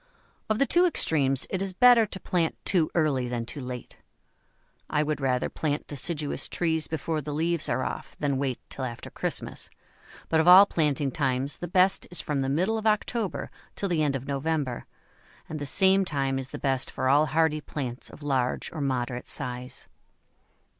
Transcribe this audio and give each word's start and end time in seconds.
Of 0.49 0.57
the 0.57 0.65
two 0.65 0.87
extremes 0.87 1.45
it 1.51 1.61
is 1.61 1.73
better 1.73 2.07
to 2.07 2.19
plant 2.19 2.55
too 2.65 2.89
early 2.95 3.27
than 3.27 3.45
too 3.45 3.59
late. 3.59 3.97
I 4.89 5.03
would 5.03 5.21
rather 5.21 5.47
plant 5.47 5.85
deciduous 5.85 6.49
trees 6.49 6.87
before 6.87 7.21
the 7.21 7.35
leaves 7.35 7.69
are 7.69 7.83
off 7.83 8.15
than 8.19 8.39
wait 8.39 8.59
till 8.67 8.83
after 8.83 9.11
Christmas, 9.11 9.69
but 10.27 10.39
of 10.39 10.47
all 10.47 10.65
planting 10.65 11.11
times 11.11 11.57
the 11.57 11.67
best 11.67 12.07
is 12.09 12.19
from 12.19 12.41
the 12.41 12.49
middle 12.49 12.79
of 12.79 12.87
October 12.87 13.51
till 13.75 13.89
the 13.89 14.01
end 14.01 14.15
of 14.15 14.27
November, 14.27 14.87
and 15.47 15.59
the 15.59 15.67
same 15.67 16.03
time 16.03 16.39
is 16.39 16.49
the 16.49 16.57
best 16.57 16.89
for 16.89 17.07
all 17.07 17.27
hardy 17.27 17.61
plants 17.61 18.09
of 18.09 18.23
large 18.23 18.71
or 18.73 18.81
moderate 18.81 19.27
size. 19.27 19.87